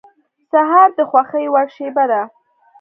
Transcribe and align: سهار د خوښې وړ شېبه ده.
سهار 0.51 0.89
د 0.97 0.99
خوښې 1.09 1.45
وړ 1.53 1.67
شېبه 1.75 2.05
ده. 2.11 2.21